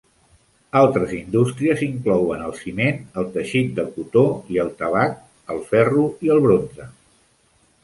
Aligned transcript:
Altres 0.79 1.11
indústries 1.17 1.83
inclouen 1.87 2.41
el 2.45 2.55
ciment, 2.61 2.97
el 3.23 3.29
teixit 3.37 3.71
de 3.81 3.87
cotó 3.99 4.25
i 4.55 4.59
el 4.65 4.73
tabac, 4.81 5.15
el 5.57 5.63
ferro 5.71 6.09
i 6.27 6.35
el 6.39 6.45
bronze. 6.49 6.91